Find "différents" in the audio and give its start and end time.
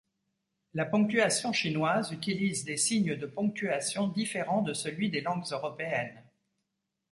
4.07-4.63